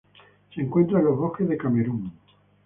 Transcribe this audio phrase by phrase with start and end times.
[0.51, 2.11] Se encuentra en los bosques de Camerún.